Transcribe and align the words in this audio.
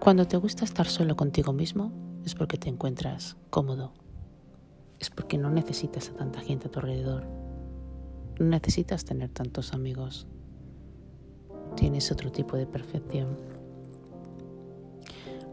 Cuando 0.00 0.26
te 0.26 0.38
gusta 0.38 0.64
estar 0.64 0.86
solo 0.86 1.14
contigo 1.14 1.52
mismo 1.52 1.92
es 2.24 2.34
porque 2.34 2.56
te 2.56 2.70
encuentras 2.70 3.36
cómodo. 3.50 3.92
Es 4.98 5.10
porque 5.10 5.36
no 5.36 5.50
necesitas 5.50 6.08
a 6.08 6.14
tanta 6.14 6.40
gente 6.40 6.68
a 6.68 6.70
tu 6.70 6.78
alrededor. 6.78 7.26
No 8.38 8.46
necesitas 8.46 9.04
tener 9.04 9.28
tantos 9.28 9.74
amigos. 9.74 10.26
Tienes 11.76 12.10
otro 12.10 12.32
tipo 12.32 12.56
de 12.56 12.66
perfección. 12.66 13.36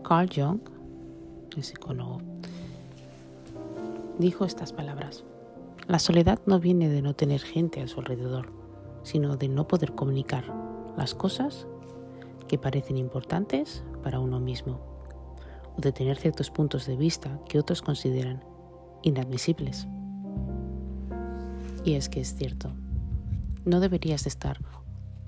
Carl 0.01 0.29
Jung, 0.33 0.61
el 1.57 1.63
psicólogo, 1.63 2.21
dijo 4.17 4.45
estas 4.45 4.71
palabras. 4.71 5.25
La 5.89 5.99
soledad 5.99 6.39
no 6.45 6.61
viene 6.61 6.87
de 6.87 7.01
no 7.01 7.13
tener 7.13 7.41
gente 7.41 7.81
a 7.81 7.87
su 7.89 7.99
alrededor, 7.99 8.53
sino 9.03 9.35
de 9.35 9.49
no 9.49 9.67
poder 9.67 9.91
comunicar 9.91 10.45
las 10.95 11.13
cosas 11.15 11.67
que 12.47 12.57
parecen 12.57 12.97
importantes 12.97 13.83
para 14.07 14.21
uno 14.21 14.39
mismo, 14.39 14.79
o 15.75 15.81
de 15.81 15.91
tener 15.91 16.15
ciertos 16.15 16.49
puntos 16.49 16.85
de 16.85 16.95
vista 16.95 17.41
que 17.49 17.59
otros 17.59 17.81
consideran 17.81 18.41
inadmisibles. 19.03 19.85
Y 21.83 21.95
es 21.95 22.07
que 22.07 22.21
es 22.21 22.33
cierto, 22.33 22.71
no 23.65 23.81
deberías 23.81 24.25
estar 24.25 24.59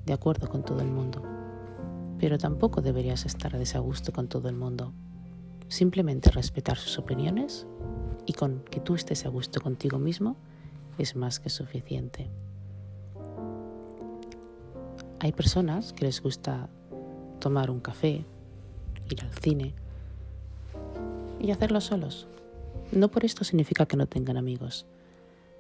de 0.06 0.14
acuerdo 0.14 0.48
con 0.48 0.64
todo 0.64 0.80
el 0.80 0.88
mundo, 0.88 1.22
pero 2.20 2.38
tampoco 2.38 2.82
deberías 2.82 3.26
estar 3.26 3.54
a 3.54 3.60
desagusto 3.60 4.14
con 4.14 4.30
todo 4.30 4.48
el 4.48 4.56
mundo. 4.56 4.94
Simplemente 5.68 6.32
respetar 6.32 6.78
sus 6.78 7.00
opiniones 7.00 7.68
y 8.26 8.32
con 8.32 8.64
que 8.64 8.80
tú 8.80 8.96
estés 8.96 9.26
a 9.26 9.28
gusto 9.28 9.60
contigo 9.60 10.00
mismo 10.00 10.38
es 10.98 11.18
más 11.18 11.42
que 11.42 11.50
suficiente. 11.50 12.30
Hay 15.20 15.34
personas 15.34 15.92
que 15.92 16.06
les 16.06 16.24
gusta 16.24 16.70
tomar 17.42 17.70
un 17.70 17.82
café 17.82 18.26
ir 19.16 19.24
al 19.24 19.34
cine 19.34 19.74
y 21.40 21.52
hacerlo 21.52 21.82
solos. 21.82 22.28
No 22.92 23.10
por 23.10 23.26
esto 23.26 23.44
significa 23.44 23.86
que 23.86 23.98
no 23.98 24.08
tengan 24.08 24.38
amigos, 24.38 24.86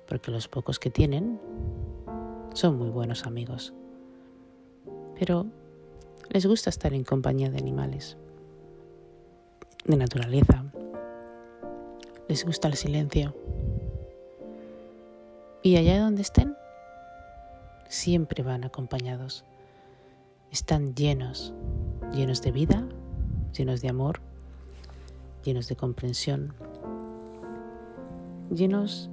porque 0.07 0.31
los 0.31 0.47
pocos 0.47 0.79
que 0.79 0.89
tienen 0.89 1.39
son 2.53 2.77
muy 2.77 2.89
buenos 2.89 3.25
amigos. 3.25 3.73
Pero 5.17 5.45
les 6.29 6.45
gusta 6.45 6.69
estar 6.69 6.93
en 6.93 7.03
compañía 7.03 7.49
de 7.49 7.57
animales, 7.57 8.17
de 9.85 9.97
naturaleza. 9.97 10.65
Les 12.27 12.45
gusta 12.45 12.67
el 12.67 12.75
silencio. 12.75 13.35
Y 15.61 15.75
allá 15.75 16.01
donde 16.01 16.21
estén, 16.21 16.55
siempre 17.89 18.43
van 18.43 18.63
acompañados. 18.63 19.43
Están 20.51 20.95
llenos, 20.95 21.53
llenos 22.13 22.41
de 22.41 22.51
vida 22.51 22.87
llenos 23.55 23.81
de 23.81 23.89
amor, 23.89 24.19
llenos 25.43 25.67
de 25.67 25.75
comprensión, 25.75 26.53
llenos, 28.51 29.09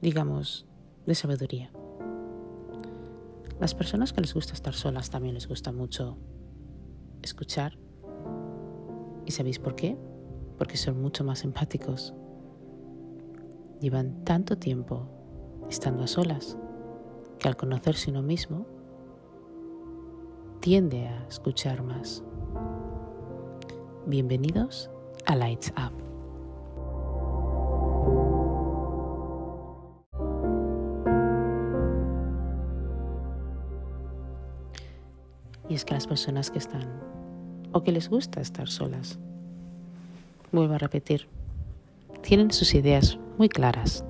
digamos, 0.00 0.66
de 1.06 1.14
sabiduría. 1.14 1.70
Las 3.60 3.74
personas 3.74 4.12
que 4.12 4.20
les 4.20 4.34
gusta 4.34 4.52
estar 4.52 4.74
solas 4.74 5.10
también 5.10 5.34
les 5.34 5.48
gusta 5.48 5.72
mucho 5.72 6.16
escuchar. 7.22 7.76
¿Y 9.26 9.32
sabéis 9.32 9.58
por 9.58 9.74
qué? 9.74 9.96
Porque 10.56 10.76
son 10.76 11.02
mucho 11.02 11.24
más 11.24 11.44
empáticos. 11.44 12.14
Llevan 13.80 14.24
tanto 14.24 14.58
tiempo 14.58 15.08
estando 15.68 16.04
a 16.04 16.06
solas 16.06 16.56
que 17.38 17.48
al 17.48 17.56
conocerse 17.56 18.10
uno 18.10 18.22
mismo 18.22 18.66
tiende 20.68 21.08
a 21.08 21.26
escuchar 21.30 21.82
más. 21.82 22.22
Bienvenidos 24.04 24.90
a 25.24 25.34
Lights 25.34 25.72
Up. 25.78 25.94
Y 35.70 35.74
es 35.74 35.86
que 35.86 35.94
las 35.94 36.06
personas 36.06 36.50
que 36.50 36.58
están 36.58 36.86
o 37.72 37.82
que 37.82 37.90
les 37.90 38.10
gusta 38.10 38.42
estar 38.42 38.68
solas, 38.68 39.18
vuelvo 40.52 40.74
a 40.74 40.78
repetir, 40.78 41.28
tienen 42.20 42.50
sus 42.50 42.74
ideas 42.74 43.18
muy 43.38 43.48
claras, 43.48 44.04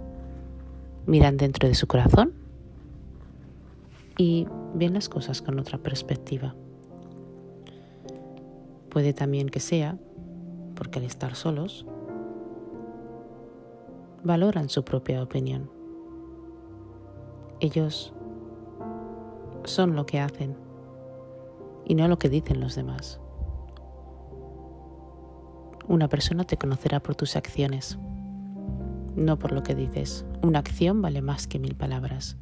miran 1.06 1.37
dentro 1.37 1.69
de 1.69 1.77
su 1.77 1.87
corazón 1.87 2.32
y 4.16 4.49
ven 4.75 4.95
las 4.95 5.09
cosas 5.09 5.43
con 5.43 5.59
otra 5.59 5.79
perspectiva. 5.79 6.55
Puede 8.91 9.12
también 9.12 9.49
que 9.49 9.61
sea 9.61 9.99
porque 10.75 10.99
al 10.99 11.05
estar 11.05 11.34
solos 11.34 11.87
valoran 14.23 14.69
su 14.69 14.84
propia 14.84 15.23
opinión. 15.23 15.71
Ellos 17.61 18.12
son 19.65 19.97
lo 19.97 20.06
que 20.06 20.21
hacen 20.21 20.56
y 21.85 21.95
no 21.95 22.09
lo 22.09 22.19
que 22.19 22.29
dicen 22.29 22.61
los 22.61 22.75
demás. 22.75 23.21
Una 25.89 26.09
persona 26.09 26.45
te 26.45 26.59
conocerá 26.59 27.00
por 27.00 27.15
tus 27.15 27.35
acciones, 27.35 27.99
no 29.17 29.39
por 29.39 29.53
lo 29.53 29.62
que 29.62 29.75
dices. 29.75 30.25
Una 30.43 30.59
acción 30.59 31.00
vale 31.00 31.23
más 31.23 31.47
que 31.47 31.59
mil 31.59 31.75
palabras. 31.75 32.37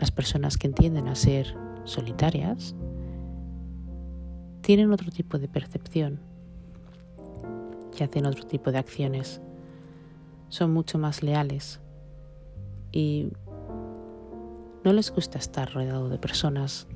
Las 0.00 0.10
personas 0.10 0.56
que 0.56 0.66
entienden 0.66 1.08
a 1.08 1.14
ser 1.14 1.54
solitarias 1.84 2.74
tienen 4.62 4.92
otro 4.92 5.10
tipo 5.10 5.38
de 5.38 5.46
percepción 5.46 6.20
y 7.98 8.02
hacen 8.02 8.24
otro 8.24 8.46
tipo 8.46 8.72
de 8.72 8.78
acciones. 8.78 9.42
Son 10.48 10.72
mucho 10.72 10.98
más 10.98 11.22
leales 11.22 11.80
y 12.92 13.28
no 14.84 14.94
les 14.94 15.10
gusta 15.10 15.38
estar 15.38 15.70
rodeado 15.70 16.08
de 16.08 16.18
personas 16.18 16.86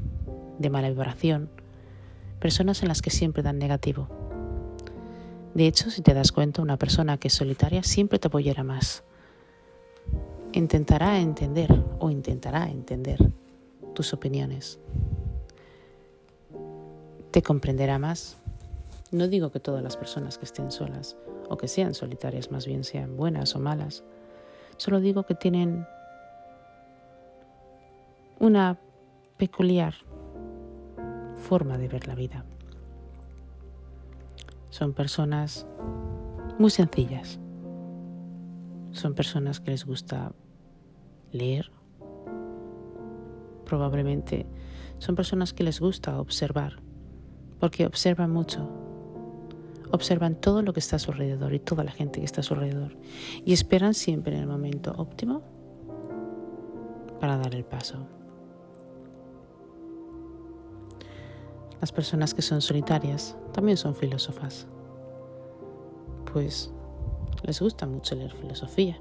de 0.58 0.70
mala 0.70 0.88
vibración, 0.88 1.50
personas 2.40 2.82
en 2.82 2.88
las 2.88 3.02
que 3.02 3.10
siempre 3.10 3.42
dan 3.42 3.58
negativo. 3.58 4.08
De 5.52 5.66
hecho, 5.66 5.90
si 5.90 6.00
te 6.00 6.14
das 6.14 6.32
cuenta, 6.32 6.62
una 6.62 6.78
persona 6.78 7.18
que 7.18 7.28
es 7.28 7.34
solitaria 7.34 7.82
siempre 7.82 8.18
te 8.18 8.28
apoyará 8.28 8.64
más 8.64 9.04
intentará 10.58 11.18
entender 11.18 11.70
o 11.98 12.10
intentará 12.10 12.68
entender 12.70 13.18
tus 13.94 14.12
opiniones. 14.12 14.78
Te 17.30 17.42
comprenderá 17.42 17.98
más. 17.98 18.36
No 19.10 19.26
digo 19.28 19.50
que 19.50 19.60
todas 19.60 19.82
las 19.82 19.96
personas 19.96 20.38
que 20.38 20.44
estén 20.44 20.70
solas 20.70 21.16
o 21.48 21.56
que 21.56 21.68
sean 21.68 21.94
solitarias 21.94 22.50
más 22.50 22.66
bien 22.66 22.84
sean 22.84 23.16
buenas 23.16 23.54
o 23.56 23.58
malas. 23.58 24.04
Solo 24.76 25.00
digo 25.00 25.24
que 25.24 25.34
tienen 25.34 25.86
una 28.38 28.78
peculiar 29.36 29.94
forma 31.48 31.78
de 31.78 31.88
ver 31.88 32.06
la 32.06 32.14
vida. 32.14 32.44
Son 34.70 34.92
personas 34.92 35.66
muy 36.58 36.70
sencillas. 36.70 37.38
Son 38.92 39.14
personas 39.14 39.60
que 39.60 39.72
les 39.72 39.84
gusta 39.84 40.32
leer. 41.34 41.70
Probablemente 43.66 44.46
son 44.98 45.16
personas 45.16 45.52
que 45.52 45.64
les 45.64 45.80
gusta 45.80 46.20
observar, 46.20 46.80
porque 47.60 47.86
observan 47.86 48.30
mucho. 48.30 48.70
Observan 49.90 50.40
todo 50.40 50.62
lo 50.62 50.72
que 50.72 50.80
está 50.80 50.96
a 50.96 50.98
su 50.98 51.12
alrededor 51.12 51.52
y 51.54 51.60
toda 51.60 51.84
la 51.84 51.92
gente 51.92 52.20
que 52.20 52.26
está 52.26 52.40
a 52.40 52.44
su 52.44 52.54
alrededor. 52.54 52.96
Y 53.44 53.52
esperan 53.52 53.94
siempre 53.94 54.34
en 54.34 54.42
el 54.42 54.48
momento 54.48 54.92
óptimo 54.96 55.42
para 57.20 57.36
dar 57.36 57.54
el 57.54 57.64
paso. 57.64 58.06
Las 61.80 61.92
personas 61.92 62.32
que 62.32 62.42
son 62.42 62.60
solitarias 62.60 63.36
también 63.52 63.76
son 63.76 63.94
filósofas, 63.94 64.66
pues 66.32 66.72
les 67.42 67.60
gusta 67.60 67.86
mucho 67.86 68.14
leer 68.14 68.32
filosofía 68.32 68.98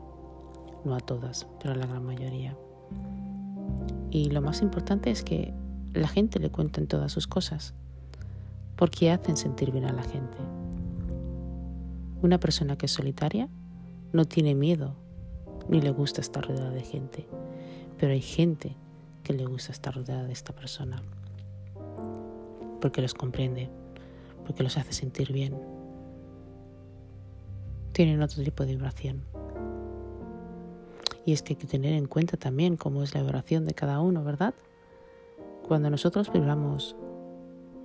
no 0.86 0.96
a 0.96 1.00
todas, 1.00 1.48
pero 1.60 1.74
a 1.74 1.78
la 1.78 1.86
gran 1.86 2.06
mayoría. 2.06 2.58
Y 4.10 4.30
lo 4.30 4.42
más 4.42 4.62
importante 4.62 5.12
es 5.12 5.24
que 5.24 5.54
la 5.94 6.08
gente 6.08 6.40
le 6.40 6.50
cuenten 6.50 6.88
todas 6.88 7.12
sus 7.12 7.28
cosas, 7.28 7.74
porque 8.76 9.12
hacen 9.12 9.38
sentir 9.38 9.72
bien 9.72 9.86
a 9.86 9.94
la 9.94 10.04
gente. 10.04 10.38
Una 12.22 12.40
persona 12.40 12.78
que 12.78 12.86
es 12.86 12.92
solitaria 12.92 13.50
no 14.12 14.26
tiene 14.26 14.56
miedo 14.56 14.96
ni 15.68 15.82
le 15.82 15.92
gusta 15.92 16.22
estar 16.22 16.46
rodeada 16.46 16.72
de 16.72 16.84
gente, 16.84 17.28
pero 17.98 18.12
hay 18.12 18.22
gente 18.22 18.76
que 19.24 19.34
le 19.34 19.46
gusta 19.46 19.72
estar 19.72 19.96
rodeada 19.96 20.24
de 20.24 20.34
esta 20.34 20.54
persona, 20.54 21.02
porque 22.82 23.02
los 23.02 23.14
comprende, 23.14 23.70
porque 24.46 24.64
los 24.64 24.78
hace 24.78 24.94
sentir 24.94 25.32
bien. 25.32 25.56
Tienen 27.94 28.22
otro 28.22 28.44
tipo 28.44 28.66
de 28.66 28.74
vibración. 28.74 29.24
Y 31.26 31.34
es 31.34 31.42
que 31.42 31.54
hay 31.54 31.58
que 31.58 31.68
tener 31.68 31.94
en 31.94 32.08
cuenta 32.08 32.38
también 32.38 32.76
cómo 32.76 33.04
es 33.04 33.14
la 33.14 33.24
oración 33.24 33.66
de 33.66 33.74
cada 33.74 34.00
uno, 34.02 34.24
¿verdad? 34.24 34.54
Cuando 35.68 35.90
nosotros 35.90 36.32
vibramos 36.32 36.96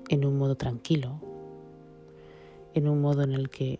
en 0.08 0.24
un 0.24 0.38
modo 0.38 0.56
tranquilo, 0.56 1.20
en 2.74 2.88
un 2.88 3.00
modo 3.00 3.22
en 3.22 3.32
el 3.32 3.50
que, 3.50 3.78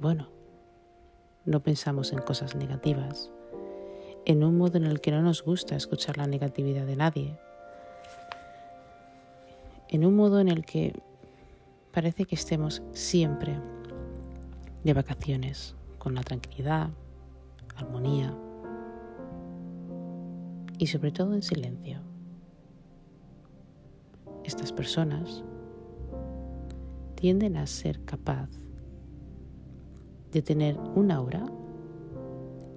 bueno, 0.00 0.28
no 1.44 1.60
pensamos 1.60 2.12
en 2.12 2.20
cosas 2.20 2.54
negativas, 2.54 3.30
en 4.24 4.42
un 4.42 4.56
modo 4.56 4.78
en 4.78 4.84
el 4.84 5.00
que 5.00 5.10
no 5.10 5.20
nos 5.20 5.42
gusta 5.42 5.76
escuchar 5.76 6.16
la 6.16 6.26
negatividad 6.26 6.86
de 6.86 6.96
nadie, 6.96 7.38
en 9.88 10.04
un 10.04 10.16
modo 10.16 10.40
en 10.40 10.48
el 10.48 10.64
que 10.64 10.94
parece 11.92 12.24
que 12.24 12.34
estemos 12.34 12.82
siempre 12.92 13.60
de 14.82 14.92
vacaciones, 14.92 15.74
con 15.98 16.14
la 16.14 16.22
tranquilidad, 16.22 16.90
armonía 17.76 18.36
y 20.78 20.86
sobre 20.86 21.12
todo 21.12 21.34
en 21.34 21.42
silencio. 21.42 21.98
Estas 24.44 24.72
personas 24.72 25.44
tienden 27.14 27.56
a 27.56 27.66
ser 27.66 28.04
capaz 28.04 28.50
de 30.32 30.42
tener 30.42 30.78
una 30.94 31.16
aura 31.16 31.46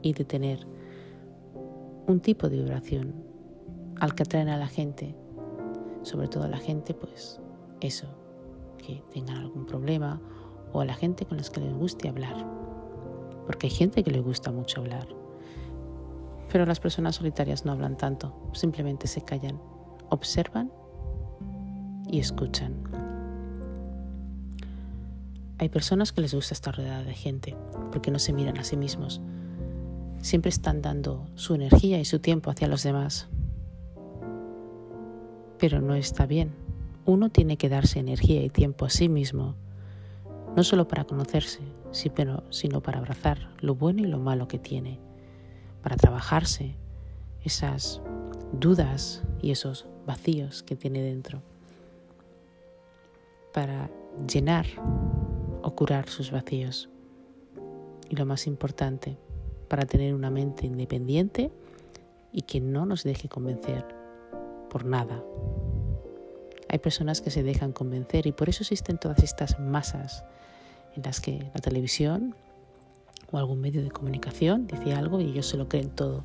y 0.01 0.13
de 0.13 0.23
tener 0.23 0.65
un 2.07 2.19
tipo 2.21 2.47
de 2.47 2.57
vibración 2.57 3.13
al 3.99 4.15
que 4.15 4.23
atraen 4.23 4.47
a 4.47 4.57
la 4.57 4.67
gente, 4.67 5.15
sobre 6.03 6.27
todo 6.27 6.43
a 6.43 6.47
la 6.47 6.59
gente, 6.59 6.93
pues 6.93 7.41
eso, 7.81 8.07
que 8.77 9.03
tengan 9.11 9.37
algún 9.37 9.65
problema 9.65 10.21
o 10.71 10.81
a 10.81 10.85
la 10.85 10.93
gente 10.93 11.25
con 11.25 11.37
las 11.37 11.49
que 11.49 11.59
les 11.59 11.73
guste 11.73 12.07
hablar, 12.07 12.45
porque 13.47 13.67
hay 13.67 13.71
gente 13.71 14.03
que 14.03 14.11
le 14.11 14.19
gusta 14.19 14.51
mucho 14.51 14.81
hablar, 14.81 15.07
pero 16.51 16.65
las 16.65 16.79
personas 16.79 17.15
solitarias 17.15 17.65
no 17.65 17.71
hablan 17.71 17.97
tanto, 17.97 18.35
simplemente 18.53 19.07
se 19.07 19.21
callan, 19.21 19.59
observan 20.09 20.71
y 22.07 22.19
escuchan. 22.19 22.75
Hay 25.59 25.69
personas 25.69 26.11
que 26.11 26.21
les 26.21 26.35
gusta 26.35 26.53
estar 26.53 26.75
rodeada 26.75 27.03
de 27.03 27.13
gente 27.13 27.55
porque 27.91 28.11
no 28.11 28.19
se 28.19 28.31
miran 28.31 28.59
a 28.59 28.63
sí 28.63 28.77
mismos. 28.77 29.21
Siempre 30.21 30.49
están 30.49 30.81
dando 30.81 31.25
su 31.35 31.55
energía 31.55 31.99
y 31.99 32.05
su 32.05 32.19
tiempo 32.19 32.51
hacia 32.51 32.67
los 32.67 32.83
demás. 32.83 33.27
Pero 35.57 35.81
no 35.81 35.95
está 35.95 36.27
bien. 36.27 36.53
Uno 37.05 37.29
tiene 37.29 37.57
que 37.57 37.69
darse 37.69 37.99
energía 37.99 38.43
y 38.43 38.49
tiempo 38.49 38.85
a 38.85 38.89
sí 38.89 39.09
mismo, 39.09 39.55
no 40.57 40.63
solo 40.63 40.87
para 40.87 41.03
conocerse, 41.03 41.59
sino 41.91 42.81
para 42.81 42.97
abrazar 42.97 43.37
lo 43.59 43.75
bueno 43.75 44.01
y 44.01 44.07
lo 44.07 44.17
malo 44.17 44.47
que 44.47 44.57
tiene, 44.57 44.99
para 45.83 45.95
trabajarse 45.95 46.75
esas 47.43 48.01
dudas 48.53 49.21
y 49.39 49.51
esos 49.51 49.85
vacíos 50.07 50.63
que 50.63 50.75
tiene 50.75 51.03
dentro, 51.03 51.43
para 53.53 53.91
llenar 54.27 54.65
o 55.61 55.75
curar 55.75 56.09
sus 56.09 56.31
vacíos. 56.31 56.89
Y 58.09 58.15
lo 58.15 58.25
más 58.25 58.47
importante, 58.47 59.15
para 59.67 59.85
tener 59.85 60.15
una 60.15 60.31
mente 60.31 60.65
independiente 60.65 61.51
y 62.31 62.41
que 62.41 62.61
no 62.61 62.87
nos 62.87 63.03
deje 63.03 63.29
convencer 63.29 63.85
por 64.71 64.85
nada. 64.85 65.23
Hay 66.69 66.79
personas 66.79 67.21
que 67.21 67.31
se 67.31 67.43
dejan 67.43 67.71
convencer 67.71 68.27
y 68.27 68.31
por 68.31 68.49
eso 68.49 68.63
existen 68.63 68.97
todas 68.97 69.19
estas 69.23 69.59
masas 69.59 70.25
en 70.95 71.03
las 71.03 71.21
que 71.21 71.49
la 71.53 71.61
televisión 71.61 72.35
o 73.31 73.37
algún 73.37 73.61
medio 73.61 73.83
de 73.83 73.91
comunicación 73.91 74.67
dice 74.67 74.93
algo 74.93 75.21
y 75.21 75.25
ellos 75.25 75.47
se 75.47 75.57
lo 75.57 75.69
creen 75.69 75.89
todo. 75.89 76.23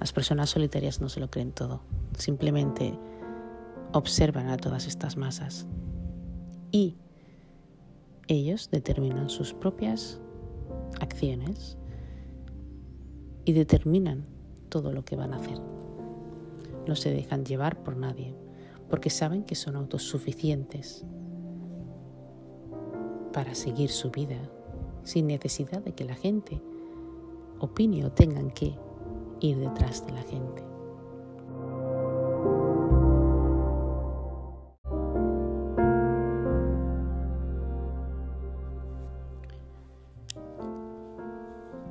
Las 0.00 0.12
personas 0.12 0.50
solitarias 0.50 1.00
no 1.00 1.08
se 1.08 1.20
lo 1.20 1.30
creen 1.30 1.52
todo, 1.52 1.80
simplemente 2.18 2.98
observan 3.92 4.48
a 4.48 4.56
todas 4.56 4.86
estas 4.86 5.16
masas 5.16 5.66
y 6.70 6.96
ellos 8.28 8.70
determinan 8.70 9.30
sus 9.30 9.54
propias 9.54 10.20
acciones 11.00 11.78
y 13.44 13.52
determinan 13.52 14.26
todo 14.68 14.92
lo 14.92 15.04
que 15.04 15.16
van 15.16 15.32
a 15.32 15.36
hacer. 15.36 15.58
No 16.86 16.96
se 16.96 17.10
dejan 17.10 17.44
llevar 17.44 17.82
por 17.82 17.96
nadie, 17.96 18.34
porque 18.88 19.10
saben 19.10 19.42
que 19.44 19.54
son 19.54 19.76
autosuficientes 19.76 21.04
para 23.32 23.54
seguir 23.54 23.90
su 23.90 24.10
vida 24.10 24.38
sin 25.02 25.26
necesidad 25.26 25.82
de 25.82 25.94
que 25.94 26.04
la 26.04 26.14
gente 26.14 26.60
opine 27.60 28.04
o 28.04 28.10
tengan 28.10 28.50
que 28.50 28.74
ir 29.40 29.58
detrás 29.58 30.04
de 30.06 30.12
la 30.12 30.22
gente. 30.22 30.64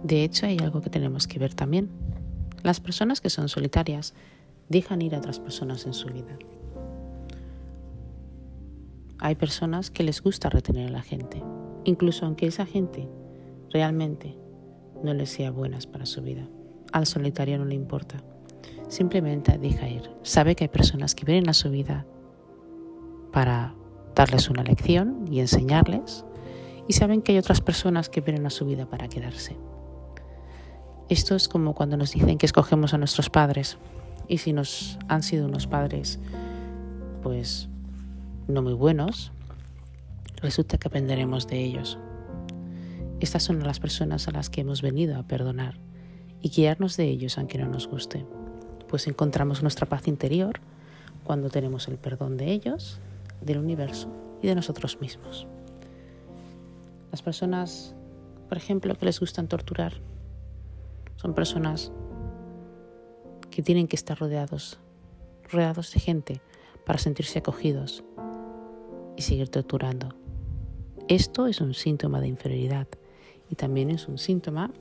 De 0.04 0.24
hecho, 0.24 0.46
hay 0.46 0.60
algo 0.60 0.82
que 0.82 0.92
tenemos 0.92 1.26
que 1.26 1.40
ver 1.40 1.56
también. 1.56 1.90
Las 2.62 2.80
personas 2.80 3.22
que 3.22 3.32
son 3.32 3.50
solitarias 3.50 4.14
dejan 4.70 5.02
ir 5.02 5.16
a 5.16 5.18
otras 5.18 5.40
personas 5.40 5.88
en 5.88 5.94
su 5.94 6.10
vida. 6.10 6.38
Hay 9.20 9.36
personas 9.36 9.92
que 9.92 10.04
les 10.04 10.22
gusta 10.22 10.50
retener 10.50 10.88
a 10.88 10.92
la 10.92 11.02
gente, 11.02 11.44
incluso 11.84 12.26
aunque 12.26 12.48
esa 12.48 12.66
gente 12.66 13.10
realmente 13.72 14.38
no 15.04 15.14
les 15.14 15.30
sea 15.30 15.52
buenas 15.52 15.88
para 15.88 16.06
su 16.06 16.22
vida. 16.22 16.48
Al 16.92 17.06
solitario 17.06 17.58
no 17.58 17.66
le 17.66 17.76
importa. 17.76 18.18
Simplemente 18.88 19.58
deja 19.58 19.88
ir. 19.88 20.10
Sabe 20.24 20.56
que 20.56 20.66
hay 20.66 20.70
personas 20.70 21.16
que 21.16 21.26
vienen 21.26 21.50
a 21.50 21.54
su 21.54 21.70
vida 21.70 22.06
para 23.32 23.74
darles 24.16 24.50
una 24.50 24.64
lección 24.64 25.26
y 25.30 25.40
enseñarles. 25.40 26.26
Y 26.88 26.94
saben 26.94 27.22
que 27.22 27.32
hay 27.34 27.38
otras 27.38 27.62
personas 27.62 28.10
que 28.10 28.22
vienen 28.22 28.46
a 28.46 28.50
su 28.50 28.66
vida 28.66 28.86
para 28.86 29.08
quedarse. 29.08 29.58
Esto 31.10 31.36
es 31.36 31.48
como 31.48 31.76
cuando 31.76 31.98
nos 31.98 32.12
dicen 32.12 32.38
que 32.38 32.46
escogemos 32.46 32.94
a 32.94 32.98
nuestros 32.98 33.30
padres 33.30 33.78
y 34.28 34.40
si 34.40 34.54
nos 34.54 34.98
han 35.08 35.22
sido 35.22 35.46
unos 35.46 35.68
padres 35.68 36.20
pues 37.22 37.70
no 38.48 38.62
muy 38.62 38.74
buenos, 38.74 39.32
resulta 40.42 40.78
que 40.78 40.88
aprenderemos 40.88 41.48
de 41.48 41.64
ellos. 41.64 41.98
Estas 43.20 43.44
son 43.44 43.64
las 43.64 43.80
personas 43.80 44.28
a 44.28 44.32
las 44.32 44.50
que 44.50 44.62
hemos 44.62 44.82
venido 44.82 45.18
a 45.18 45.24
perdonar 45.24 45.80
y 46.42 46.50
guiarnos 46.50 46.98
de 46.98 47.06
ellos 47.06 47.38
aunque 47.38 47.58
no 47.58 47.68
nos 47.68 47.88
guste, 47.88 48.26
pues 48.88 49.08
encontramos 49.08 49.62
nuestra 49.62 49.88
paz 49.88 50.08
interior 50.08 50.60
cuando 51.24 51.50
tenemos 51.50 51.88
el 51.88 51.98
perdón 51.98 52.38
de 52.38 52.52
ellos, 52.52 53.00
del 53.42 53.58
universo 53.58 54.10
y 54.42 54.48
de 54.48 54.56
nosotros 54.56 55.02
mismos. 55.02 55.48
Las 57.12 57.22
personas, 57.22 57.96
por 58.48 58.58
ejemplo, 58.58 58.96
que 58.96 59.06
les 59.06 59.20
gustan 59.20 59.48
torturar, 59.48 59.94
son 61.16 61.34
personas 61.34 61.92
que 63.50 63.64
tienen 63.64 63.88
que 63.88 63.96
estar 63.96 64.20
rodeados, 64.20 64.78
rodeados 65.50 65.94
de 65.94 66.00
gente 66.00 66.42
para 66.86 67.00
sentirse 67.00 67.40
acogidos 67.40 68.04
y 69.16 69.22
seguir 69.22 69.50
torturando. 69.50 70.10
Esto 71.08 71.48
es 71.48 71.62
un 71.62 71.74
síntoma 71.74 72.20
de 72.20 72.28
inferioridad 72.28 72.88
y 73.50 73.56
también 73.56 73.90
es 73.90 74.08
un 74.08 74.18
síntoma 74.18 74.72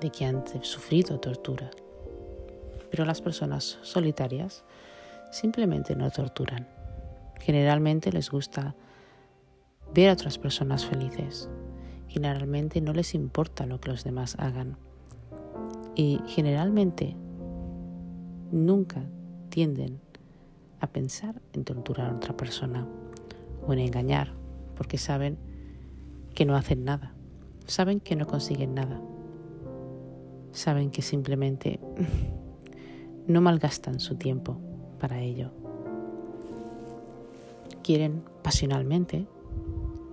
de 0.00 0.10
que 0.10 0.24
han 0.24 0.44
sufrido 0.62 1.18
tortura. 1.18 1.70
Pero 2.90 3.04
las 3.04 3.20
personas 3.20 3.78
solitarias 3.82 4.64
simplemente 5.32 5.96
no 5.96 6.10
torturan. 6.10 6.68
Generalmente 7.40 8.12
les 8.12 8.30
gusta 8.30 8.74
ver 9.92 10.10
a 10.10 10.12
otras 10.12 10.38
personas 10.38 10.84
felices 10.84 11.48
generalmente 12.08 12.80
no 12.80 12.94
les 12.94 13.14
importa 13.14 13.66
lo 13.66 13.80
que 13.80 13.90
los 13.90 14.02
demás 14.02 14.36
hagan. 14.38 14.78
Y 15.94 16.20
generalmente 16.26 17.14
nunca 18.50 19.02
tienden 19.50 20.00
a 20.80 20.86
pensar 20.86 21.40
en 21.52 21.64
torturar 21.64 22.10
a 22.10 22.16
otra 22.16 22.36
persona 22.36 22.86
o 23.66 23.72
en 23.72 23.78
engañar, 23.80 24.32
porque 24.76 24.98
saben 24.98 25.38
que 26.34 26.44
no 26.44 26.54
hacen 26.56 26.84
nada, 26.84 27.14
saben 27.66 28.00
que 28.00 28.16
no 28.16 28.26
consiguen 28.26 28.74
nada, 28.74 29.00
saben 30.52 30.90
que 30.90 31.02
simplemente 31.02 31.80
no 33.26 33.40
malgastan 33.40 34.00
su 34.00 34.16
tiempo 34.16 34.58
para 35.00 35.20
ello. 35.20 35.50
Quieren 37.82 38.22
pasionalmente 38.42 39.26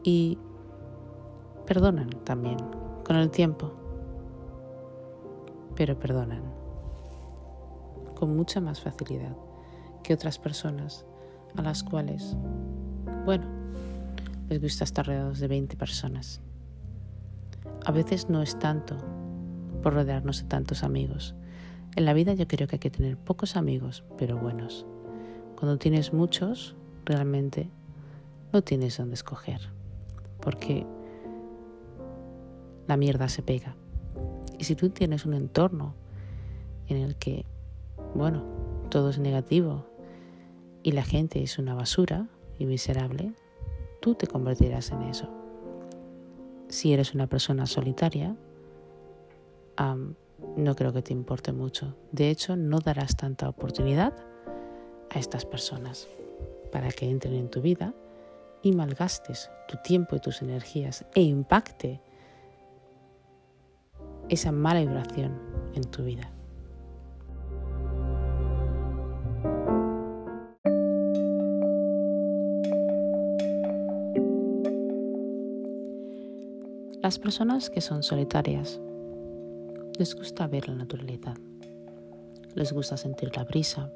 y 0.04 0.38
Perdonan 1.66 2.10
también, 2.26 2.58
con 3.06 3.16
el 3.16 3.32
tiempo, 3.32 3.72
pero 5.76 5.98
perdonan 5.98 6.44
con 8.16 8.36
mucha 8.36 8.60
más 8.60 8.82
facilidad 8.82 9.36
que 10.04 10.14
otras 10.14 10.38
personas 10.38 11.06
a 11.56 11.62
las 11.62 11.84
cuales, 11.84 12.36
bueno, 13.26 13.46
les 14.50 14.62
gusta 14.62 14.84
estar 14.84 15.08
rodeados 15.08 15.40
de 15.40 15.48
20 15.48 15.78
personas. 15.78 16.42
A 17.86 17.92
veces 17.92 18.30
no 18.30 18.42
es 18.42 18.60
tanto 18.60 18.98
por 19.82 19.94
rodearnos 19.94 20.42
de 20.42 20.48
tantos 20.48 20.84
amigos. 20.84 21.36
En 21.96 22.06
la 22.06 22.14
vida 22.14 22.34
yo 22.34 22.48
creo 22.48 22.68
que 22.68 22.76
hay 22.76 22.80
que 22.80 22.90
tener 22.90 23.18
pocos 23.18 23.56
amigos, 23.56 24.04
pero 24.18 24.38
buenos, 24.38 24.86
cuando 25.56 25.78
tienes 25.78 26.14
muchos, 26.14 26.76
realmente 27.06 27.70
no 28.52 28.62
tienes 28.62 28.98
dónde 28.98 29.16
escoger, 29.16 29.62
porque 30.42 30.86
la 32.88 32.98
mierda 32.98 33.30
se 33.30 33.44
pega. 33.44 33.76
Y 34.58 34.66
si 34.66 34.76
tú 34.76 34.90
tienes 34.90 35.26
un 35.26 35.34
entorno 35.34 35.96
en 36.88 36.98
el 36.98 37.16
que, 37.16 37.46
bueno, 38.16 38.44
todo 38.90 39.10
es 39.10 39.20
negativo 39.20 39.93
y 40.84 40.92
la 40.92 41.04
gente 41.04 41.42
es 41.42 41.58
una 41.58 41.74
basura 41.74 42.28
y 42.60 42.66
miserable, 42.66 43.34
tú 44.02 44.16
te 44.16 44.28
convertirás 44.28 44.92
en 44.92 45.02
eso. 45.04 45.30
Si 46.68 46.94
eres 46.94 47.14
una 47.14 47.28
persona 47.28 47.66
solitaria, 47.66 48.36
no 50.58 50.76
creo 50.76 50.94
que 50.94 51.02
te 51.02 51.14
importe 51.14 51.54
mucho. 51.54 51.96
De 52.12 52.30
hecho, 52.30 52.56
no 52.56 52.80
darás 52.80 53.16
tanta 53.16 53.50
oportunidad 53.50 54.14
a 55.10 55.20
estas 55.20 55.46
personas 55.46 56.08
para 56.72 56.92
que 56.92 57.10
entren 57.10 57.36
en 57.36 57.50
tu 57.50 57.62
vida 57.62 57.94
y 58.62 58.72
malgastes 58.72 59.50
tu 59.68 59.78
tiempo 59.84 60.16
y 60.16 60.20
tus 60.20 60.42
energías 60.42 61.06
e 61.16 61.22
impacte 61.22 62.02
esa 64.30 64.52
mala 64.52 64.82
vibración 64.82 65.40
en 65.76 65.84
tu 65.84 66.04
vida. 66.04 66.32
Las 77.14 77.20
personas 77.20 77.70
que 77.70 77.80
son 77.80 78.02
solitarias 78.02 78.82
les 80.00 80.16
gusta 80.16 80.48
ver 80.48 80.68
la 80.68 80.74
naturaleza, 80.74 81.36
les 82.56 82.74
gusta 82.74 82.98
sentir 82.98 83.38
la 83.38 83.44
brisa, 83.44 83.92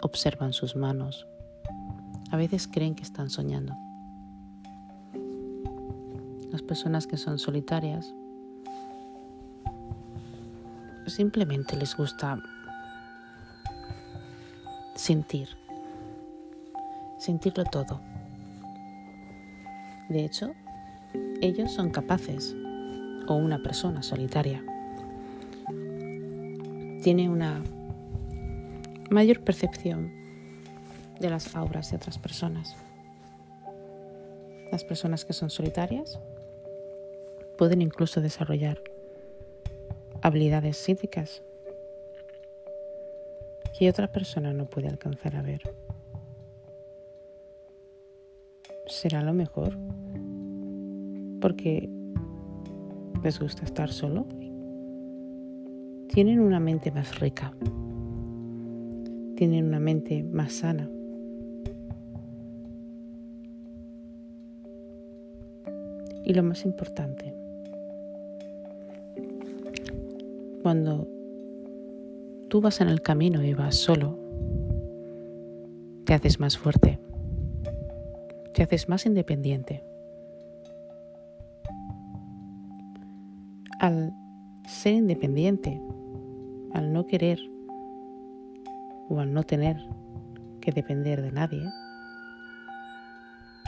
observan 0.00 0.52
sus 0.52 0.76
manos, 0.76 1.26
a 2.30 2.36
veces 2.36 2.68
creen 2.68 2.94
que 2.94 3.02
están 3.02 3.30
soñando. 3.30 3.74
Las 6.52 6.62
personas 6.62 7.08
que 7.08 7.16
son 7.16 7.40
solitarias 7.40 8.14
simplemente 11.08 11.76
les 11.76 11.96
gusta 11.96 12.40
sentir, 14.94 15.48
sentirlo 17.18 17.64
todo. 17.64 18.00
De 20.08 20.24
hecho, 20.24 20.54
ellos 21.40 21.72
son 21.72 21.90
capaces, 21.90 22.54
o 23.26 23.34
una 23.34 23.62
persona 23.62 24.02
solitaria, 24.02 24.64
tiene 27.02 27.28
una 27.28 27.62
mayor 29.10 29.40
percepción 29.40 30.10
de 31.20 31.30
las 31.30 31.54
auras 31.54 31.90
de 31.90 31.96
otras 31.96 32.18
personas. 32.18 32.76
Las 34.72 34.84
personas 34.84 35.24
que 35.24 35.32
son 35.32 35.50
solitarias 35.50 36.18
pueden 37.58 37.82
incluso 37.82 38.20
desarrollar 38.20 38.82
habilidades 40.22 40.78
psíquicas 40.78 41.42
que 43.78 43.90
otra 43.90 44.10
persona 44.10 44.52
no 44.52 44.66
puede 44.66 44.88
alcanzar 44.88 45.36
a 45.36 45.42
ver. 45.42 45.62
¿Será 48.86 49.22
lo 49.22 49.34
mejor? 49.34 49.76
Porque 51.44 51.90
les 53.22 53.38
gusta 53.38 53.66
estar 53.66 53.92
solo. 53.92 54.24
Tienen 56.08 56.40
una 56.40 56.58
mente 56.58 56.90
más 56.90 57.20
rica. 57.20 57.52
Tienen 59.36 59.66
una 59.66 59.78
mente 59.78 60.22
más 60.22 60.54
sana. 60.54 60.88
Y 66.24 66.32
lo 66.32 66.42
más 66.44 66.64
importante, 66.64 67.34
cuando 70.62 71.06
tú 72.48 72.62
vas 72.62 72.80
en 72.80 72.88
el 72.88 73.02
camino 73.02 73.44
y 73.44 73.52
vas 73.52 73.76
solo, 73.76 74.18
te 76.06 76.14
haces 76.14 76.40
más 76.40 76.56
fuerte, 76.56 76.98
te 78.54 78.62
haces 78.62 78.88
más 78.88 79.04
independiente. 79.04 79.82
Al 83.84 84.14
ser 84.64 84.94
independiente, 84.94 85.78
al 86.72 86.90
no 86.94 87.04
querer 87.04 87.38
o 89.10 89.20
al 89.20 89.34
no 89.34 89.42
tener 89.42 89.76
que 90.62 90.72
depender 90.72 91.20
de 91.20 91.30
nadie, 91.30 91.68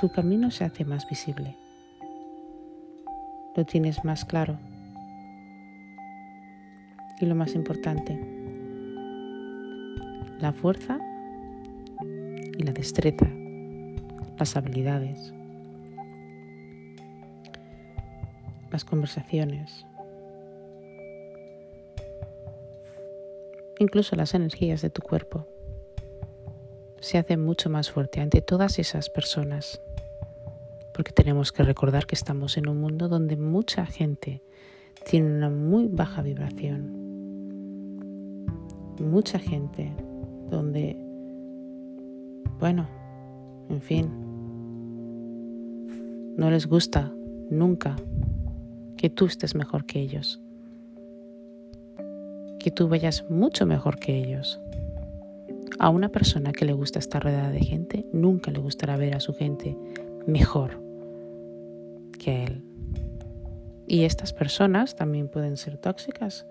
tu 0.01 0.09
camino 0.09 0.51
se 0.51 0.65
hace 0.65 0.87
más 0.87 1.07
visible, 1.07 1.55
lo 3.55 3.67
tienes 3.67 4.07
más 4.07 4.25
claro. 4.25 4.59
Y 7.21 7.27
lo 7.27 7.35
más 7.35 7.55
importante, 7.55 8.19
la 10.41 10.55
fuerza 10.55 10.99
y 12.57 12.63
la 12.63 12.73
destreza, 12.73 13.29
las 14.39 14.57
habilidades, 14.57 15.35
las 18.73 18.83
conversaciones, 18.87 19.85
incluso 23.79 24.17
las 24.17 24.35
energías 24.35 24.83
de 24.83 24.91
tu 24.91 25.03
cuerpo 25.03 25.47
se 27.01 27.19
hacen 27.19 27.45
mucho 27.45 27.71
más 27.71 27.91
fuerte 27.91 28.21
ante 28.21 28.41
todas 28.41 28.79
esas 28.79 29.11
personas, 29.11 29.81
porque 30.95 31.13
tenemos 31.13 31.53
que 31.53 31.63
recordar 31.63 32.07
que 32.07 32.15
estamos 32.15 32.57
en 32.57 32.69
un 32.69 32.81
mundo 32.81 33.09
donde 33.09 33.37
mucha 33.37 33.87
gente 33.87 34.43
tiene 35.09 35.31
una 35.31 35.51
muy 35.51 35.89
baja 35.89 36.23
vibración. 36.23 37.05
Mucha 38.99 39.39
gente 39.39 39.93
donde, 40.51 40.97
bueno, 42.59 42.89
en 43.69 43.83
fin, 43.83 44.11
no 46.37 46.51
les 46.51 46.67
gusta 46.67 47.13
nunca 47.51 47.97
que 48.97 49.11
tú 49.11 49.27
estés 49.27 49.55
mejor 49.55 49.85
que 49.85 50.01
ellos, 50.01 50.41
que 52.67 52.73
tú 52.73 52.89
vayas 52.89 53.25
mucho 53.31 53.65
mejor 53.65 54.01
que 54.01 54.19
ellos. 54.19 54.59
A 55.79 55.89
una 55.89 56.09
persona 56.09 56.51
que 56.51 56.65
le 56.65 56.73
gusta 56.73 56.99
estar 56.99 57.23
rodeada 57.23 57.53
de 57.53 57.61
gente, 57.61 58.05
nunca 58.13 58.51
le 58.51 58.59
gustará 58.59 58.97
ver 58.97 59.15
a 59.15 59.21
su 59.21 59.35
gente 59.35 59.79
mejor 60.27 60.83
que 62.19 62.31
a 62.33 62.43
él. 62.43 62.65
Y 63.87 64.03
estas 64.03 64.33
personas 64.33 64.97
también 64.97 65.29
pueden 65.29 65.57
ser 65.57 65.79
tóxicas 65.79 66.45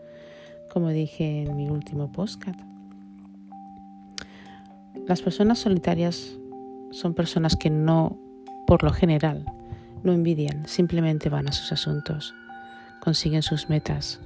como 0.72 0.88
dije 0.88 1.44
en 1.44 1.58
mi 1.58 1.70
último 1.70 2.10
postcat. 2.14 2.56
Las 5.06 5.22
personas 5.22 5.60
solitarias 5.60 6.32
son 6.92 7.14
personas 7.14 7.58
que 7.58 7.70
no, 7.70 8.18
por 8.66 8.84
lo 8.84 8.94
general, 8.94 9.44
no 10.04 10.14
envidian, 10.14 10.66
simplemente 10.66 11.28
van 11.28 11.50
a 11.50 11.52
sus 11.52 11.74
asuntos, 11.74 12.34
consiguen 13.02 13.42
sus 13.42 13.68
metas, 13.68 14.22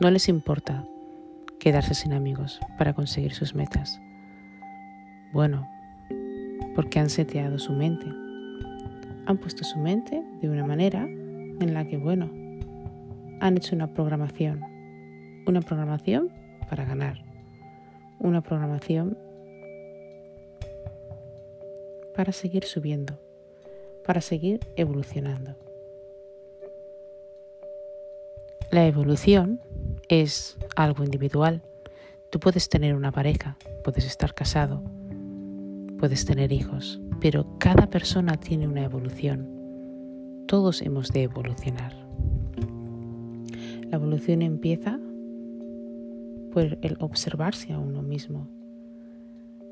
no 0.00 0.10
les 0.10 0.28
importa 0.28 0.84
quedarse 1.60 1.94
sin 1.94 2.12
amigos 2.12 2.58
para 2.76 2.94
conseguir 2.94 3.32
sus 3.32 3.54
metas. 3.54 4.00
Bueno, 5.32 5.68
porque 6.74 6.98
han 6.98 7.10
seteado 7.10 7.58
su 7.58 7.72
mente. 7.72 8.06
Han 9.26 9.38
puesto 9.38 9.62
su 9.62 9.78
mente 9.78 10.24
de 10.40 10.48
una 10.48 10.66
manera 10.66 11.04
en 11.04 11.74
la 11.74 11.86
que, 11.86 11.98
bueno, 11.98 12.28
han 13.40 13.56
hecho 13.56 13.76
una 13.76 13.94
programación 13.94 14.64
una 15.46 15.60
programación 15.62 16.30
para 16.68 16.84
ganar. 16.84 17.24
Una 18.18 18.42
programación 18.42 19.18
para 22.14 22.32
seguir 22.32 22.64
subiendo, 22.64 23.18
para 24.04 24.20
seguir 24.20 24.60
evolucionando. 24.76 25.56
La 28.70 28.86
evolución 28.86 29.60
es 30.10 30.58
algo 30.74 31.04
individual. 31.04 31.62
Tú 32.30 32.40
puedes 32.40 32.68
tener 32.68 32.94
una 32.94 33.12
pareja, 33.12 33.56
puedes 33.84 34.04
estar 34.04 34.34
casado, 34.34 34.82
puedes 35.98 36.24
tener 36.24 36.52
hijos, 36.52 37.00
pero 37.20 37.46
cada 37.58 37.88
persona 37.88 38.36
tiene 38.36 38.66
una 38.66 38.82
evolución. 38.82 39.48
Todos 40.46 40.82
hemos 40.82 41.12
de 41.12 41.22
evolucionar. 41.22 41.94
La 43.88 43.96
evolución 43.96 44.42
empieza 44.42 44.98
por 46.52 46.78
el 46.82 46.96
observarse 46.98 47.72
a 47.72 47.78
uno 47.78 48.02
mismo, 48.02 48.48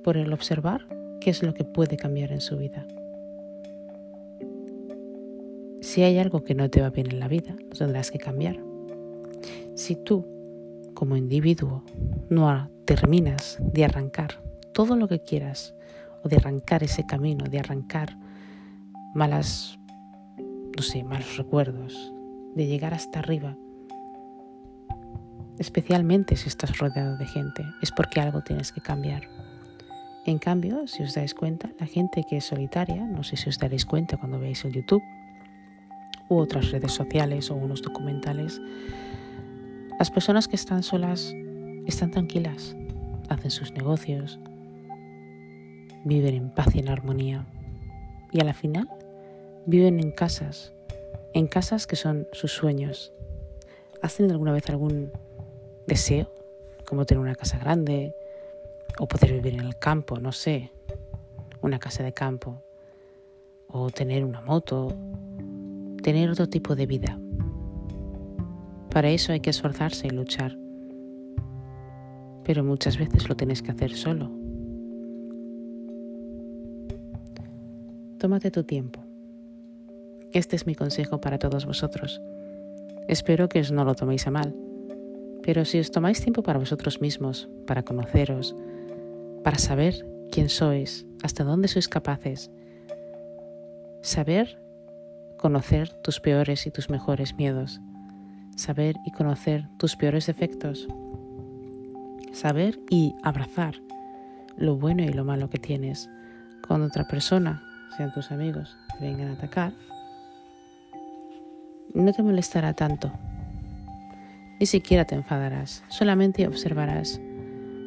por 0.04 0.16
el 0.16 0.33
observar 0.33 0.87
qué 1.21 1.30
es 1.30 1.42
lo 1.42 1.52
que 1.52 1.64
puede 1.64 1.97
cambiar 1.97 2.30
en 2.30 2.40
su 2.40 2.57
vida. 2.57 2.87
Si 5.80 6.02
hay 6.02 6.18
algo 6.18 6.45
que 6.45 6.54
no 6.54 6.71
te 6.71 6.80
va 6.80 6.90
bien 6.90 7.11
en 7.11 7.18
la 7.18 7.26
vida, 7.26 7.57
lo 7.59 7.76
tendrás 7.76 8.12
que 8.12 8.18
cambiar. 8.18 8.67
Si 9.78 9.94
tú, 9.94 10.26
como 10.92 11.16
individuo, 11.16 11.85
no 12.30 12.68
terminas 12.85 13.58
de 13.61 13.85
arrancar 13.85 14.42
todo 14.75 14.97
lo 14.97 15.06
que 15.06 15.20
quieras 15.20 15.73
o 16.25 16.28
de 16.28 16.35
arrancar 16.35 16.82
ese 16.82 17.06
camino, 17.06 17.44
de 17.44 17.61
arrancar 17.61 18.18
malas, 19.14 19.78
no 20.76 20.82
sé, 20.82 21.04
malos 21.04 21.37
recuerdos, 21.37 22.12
de 22.56 22.66
llegar 22.66 22.92
hasta 22.92 23.20
arriba. 23.20 23.56
Especialmente 25.61 26.35
si 26.35 26.49
estás 26.49 26.76
rodeado 26.78 27.16
de 27.16 27.26
gente, 27.26 27.64
es 27.80 27.92
porque 27.92 28.18
algo 28.18 28.42
tienes 28.42 28.73
que 28.73 28.80
cambiar. 28.80 29.28
En 30.26 30.38
cambio, 30.38 30.88
si 30.88 31.04
os 31.04 31.14
dais 31.14 31.35
cuenta, 31.35 31.70
la 31.78 31.87
gente 31.87 32.25
que 32.28 32.38
es 32.38 32.44
solitaria, 32.44 33.06
no 33.06 33.23
sé 33.23 33.37
si 33.37 33.49
os 33.49 33.61
daréis 33.61 33.87
cuenta 33.87 34.16
cuando 34.16 34.40
veáis 34.40 34.64
el 34.64 34.73
YouTube 34.73 35.04
u 36.28 36.35
otras 36.35 36.73
redes 36.73 36.90
sociales 36.90 37.52
o 37.52 37.54
unos 37.54 37.80
documentales, 37.80 38.61
las 39.99 40.12
personas 40.12 40.47
que 40.47 40.55
están 40.55 40.85
solas 40.85 41.35
están 41.87 42.12
tranquilas, 42.12 42.76
hacen 43.28 43.50
sus 43.50 43.73
negocios, 43.73 44.38
viven 46.05 46.35
en 46.37 46.50
paz 46.50 46.73
y 46.75 46.78
en 46.78 46.88
armonía. 46.88 47.45
Y 48.31 48.40
a 48.40 48.45
la 48.45 48.55
final 48.55 48.88
viven 49.67 49.99
en 49.99 50.12
casas, 50.12 50.73
en 51.35 51.49
casas 51.49 51.88
que 51.88 51.97
son 51.97 52.28
sus 52.33 52.52
sueños. 52.52 53.12
¿Has 54.00 54.17
tenido 54.17 54.35
alguna 54.35 54.52
vez 54.52 54.69
algún 54.71 55.11
deseo, 55.88 56.33
como 56.87 57.05
tener 57.05 57.21
una 57.21 57.35
casa 57.35 57.59
grande 57.59 58.14
o 59.00 59.09
poder 59.09 59.33
vivir 59.33 59.55
en 59.55 59.67
el 59.67 59.78
campo, 59.78 60.21
no 60.21 60.31
sé, 60.31 60.71
una 61.61 61.81
casa 61.81 62.05
de 62.05 62.12
campo, 62.12 62.62
o 63.67 63.90
tener 63.90 64.25
una 64.25 64.43
moto, 64.43 64.95
tener 66.05 66.31
otro 66.31 66.49
tipo 66.49 66.76
de 66.76 66.87
vida? 66.87 67.19
Para 68.99 69.11
eso 69.11 69.31
hay 69.31 69.38
que 69.38 69.50
esforzarse 69.50 70.09
y 70.09 70.11
luchar 70.11 70.59
pero 72.49 72.64
muchas 72.64 72.97
veces 72.97 73.28
lo 73.28 73.37
tienes 73.37 73.61
que 73.61 73.71
hacer 73.71 73.93
solo. 73.93 74.31
Tómate 78.19 78.50
tu 78.50 78.64
tiempo. 78.64 79.05
Este 80.33 80.57
es 80.57 80.67
mi 80.67 80.75
consejo 80.75 81.21
para 81.21 81.38
todos 81.38 81.67
vosotros. 81.67 82.23
Espero 83.07 83.50
que 83.50 83.61
os 83.61 83.71
no 83.71 83.85
lo 83.85 83.95
toméis 83.95 84.26
a 84.26 84.31
mal, 84.31 84.57
pero 85.43 85.67
si 85.67 85.78
os 85.78 85.90
tomáis 85.90 86.23
tiempo 86.23 86.43
para 86.43 86.59
vosotros 86.59 87.02
mismos, 87.02 87.50
para 87.67 87.83
conoceros, 87.83 88.57
para 89.45 89.59
saber 89.59 90.07
quién 90.33 90.49
sois, 90.49 91.05
hasta 91.23 91.45
dónde 91.45 91.69
sois 91.69 91.87
capaces, 91.87 92.50
saber 94.00 94.59
conocer 95.37 95.93
tus 96.02 96.19
peores 96.19 96.67
y 96.67 96.71
tus 96.71 96.88
mejores 96.88 97.35
miedos, 97.35 97.78
saber 98.58 98.96
y 99.04 99.12
conocer 99.12 99.68
tus 99.76 99.94
peores 99.94 100.26
defectos, 100.26 100.88
saber 102.32 102.80
y 102.90 103.14
abrazar 103.22 103.76
lo 104.56 104.76
bueno 104.76 105.04
y 105.04 105.12
lo 105.12 105.24
malo 105.24 105.48
que 105.48 105.58
tienes. 105.58 106.10
Cuando 106.66 106.88
otra 106.88 107.06
persona, 107.06 107.62
sean 107.96 108.12
tus 108.12 108.32
amigos, 108.32 108.76
te 108.98 109.06
vengan 109.06 109.28
a 109.28 109.32
atacar, 109.34 109.72
no 111.94 112.12
te 112.12 112.22
molestará 112.22 112.74
tanto. 112.74 113.12
Ni 114.58 114.66
siquiera 114.66 115.04
te 115.04 115.14
enfadarás, 115.14 115.84
solamente 115.88 116.48
observarás 116.48 117.20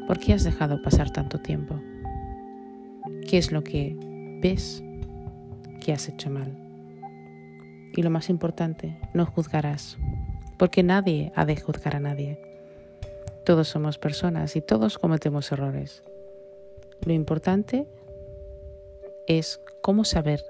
por 0.08 0.20
qué 0.20 0.34
has 0.34 0.46
dejado 0.46 0.82
pasar 0.82 1.12
tanto 1.12 1.40
tiempo. 1.40 1.82
¿Qué 3.28 3.38
es 3.38 3.52
lo 3.52 3.62
que 3.62 3.98
ves 4.42 4.82
que 5.82 5.92
has 5.92 6.08
hecho 6.08 6.30
mal? 6.30 6.58
Y 7.94 8.04
lo 8.04 8.10
más 8.10 8.30
importante, 8.30 8.98
no 9.14 9.26
juzgarás, 9.26 9.98
porque 10.62 10.84
nadie 10.84 11.32
ha 11.34 11.44
de 11.44 11.60
juzgar 11.60 11.96
a 11.96 12.00
nadie. 12.00 12.38
Todos 13.44 13.68
somos 13.68 13.98
personas 13.98 14.56
y 14.56 14.62
todos 14.62 15.00
cometemos 15.00 15.52
errores. 15.52 16.04
Lo 17.04 17.14
importante 17.14 17.88
es 19.26 19.60
cómo 19.82 20.06
saber 20.06 20.44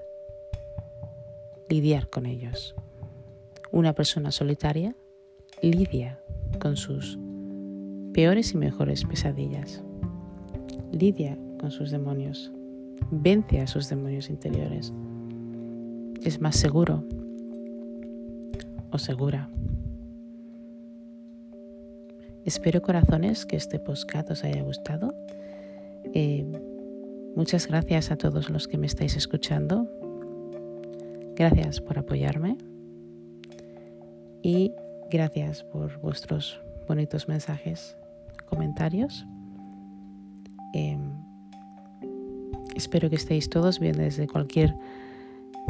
lidiar 1.70 2.10
con 2.10 2.26
ellos. 2.26 2.74
Una 3.70 3.94
persona 3.94 4.32
solitaria 4.32 4.94
lidia 5.62 6.20
con 6.60 6.76
sus 6.76 7.18
peores 8.12 8.52
y 8.52 8.58
mejores 8.58 9.06
pesadillas. 9.06 9.82
Lidia 10.92 11.38
con 11.58 11.70
sus 11.70 11.90
demonios. 11.90 12.52
Vence 13.10 13.62
a 13.62 13.66
sus 13.66 13.88
demonios 13.88 14.28
interiores. 14.28 14.92
Es 16.22 16.38
más 16.38 16.56
seguro 16.56 17.02
o 18.90 18.98
segura 18.98 19.48
Espero 22.44 22.82
corazones 22.82 23.46
que 23.46 23.54
este 23.54 23.78
podcast 23.78 24.28
os 24.32 24.42
haya 24.42 24.62
gustado. 24.62 25.14
Eh, 26.12 26.44
muchas 27.36 27.68
gracias 27.68 28.10
a 28.10 28.16
todos 28.16 28.50
los 28.50 28.66
que 28.66 28.78
me 28.78 28.86
estáis 28.86 29.16
escuchando. 29.16 29.88
Gracias 31.36 31.80
por 31.80 32.00
apoyarme 32.00 32.58
y 34.42 34.72
gracias 35.08 35.62
por 35.62 36.00
vuestros 36.00 36.60
bonitos 36.88 37.28
mensajes, 37.28 37.96
comentarios. 38.46 39.24
Em, 40.74 41.12
espero 42.74 43.08
que 43.08 43.16
estéis 43.16 43.48
todos 43.48 43.78
bien 43.78 43.96
desde 43.96 44.26
cualquier 44.26 44.74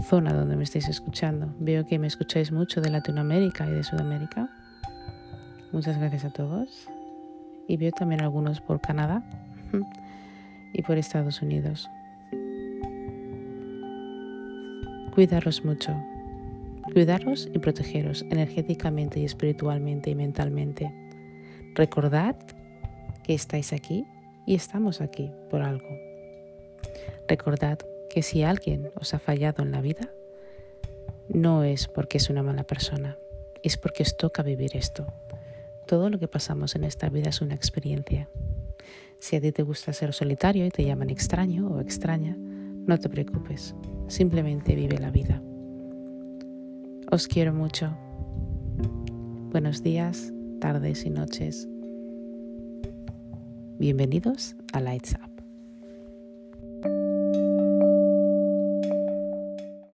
zona 0.05 0.33
donde 0.33 0.57
me 0.57 0.65
estéis 0.65 0.89
escuchando. 0.89 1.55
Veo 1.61 1.85
que 1.85 1.99
me 1.99 2.07
escucháis 2.07 2.51
mucho 2.51 2.81
de 2.81 2.89
Latinoamérica 2.89 3.69
y 3.69 3.73
de 3.73 3.85
Sudamérica. 3.85 4.49
Muchas 5.73 5.99
gracias 5.99 6.27
a 6.27 6.31
todos. 6.31 6.87
Y 7.67 7.79
veo 7.79 7.93
también 7.93 8.21
algunos 8.21 8.61
por 8.61 8.81
Canadá 8.81 9.23
y 10.75 10.83
por 10.83 10.99
Estados 10.99 11.41
Unidos. 11.41 11.89
Cuidaros 15.15 15.65
mucho. 15.65 15.95
Cuidaros 16.93 17.49
y 17.55 17.59
protegeros 17.59 18.23
energéticamente 18.31 19.21
y 19.21 19.25
espiritualmente 19.25 20.11
y 20.11 20.15
mentalmente. 20.15 20.93
Recordad 21.75 22.37
que 23.23 23.33
estáis 23.33 23.73
aquí 23.73 24.05
y 24.47 24.55
estamos 24.55 25.01
aquí 25.01 25.31
por 25.51 25.63
algo. 25.63 25.89
Recordad 27.29 27.79
que 28.11 28.23
si 28.23 28.43
alguien 28.43 28.91
os 28.97 29.15
ha 29.15 29.19
fallado 29.19 29.63
en 29.63 29.73
la 29.73 29.81
vida, 29.81 30.11
no 31.29 31.65
es 31.65 31.89
porque 31.89 32.19
es 32.19 32.29
una 32.29 32.43
mala 32.43 32.65
persona, 32.65 33.17
es 33.63 33.79
porque 33.79 34.03
os 34.03 34.17
toca 34.19 34.43
vivir 34.43 34.77
esto. 34.77 35.07
Todo 35.87 36.11
lo 36.11 36.19
que 36.19 36.29
pasamos 36.29 36.75
en 36.77 36.85
esta 36.85 37.09
vida 37.09 37.31
es 37.31 37.41
una 37.41 37.55
experiencia. 37.55 38.29
Si 39.19 39.37
a 39.37 39.41
ti 39.41 39.53
te 39.53 39.63
gusta 39.63 39.93
ser 39.93 40.13
solitario 40.13 40.67
y 40.67 40.71
te 40.71 40.85
llaman 40.85 41.11
extraño 41.11 41.69
o 41.69 41.81
extraña, 41.81 42.37
no 42.39 42.99
te 42.99 43.09
preocupes, 43.09 43.75
simplemente 44.09 44.75
vive 44.75 44.99
la 44.99 45.11
vida. 45.11 45.43
Os 47.11 47.29
quiero 47.29 47.53
mucho. 47.53 47.97
Buenos 49.51 49.83
días, 49.83 50.33
tardes 50.61 51.05
y 51.05 51.11
noches. 51.11 51.69
Bienvenidos 53.79 54.57
a 54.73 54.81
Lights 54.81 55.15
Up. 55.23 55.32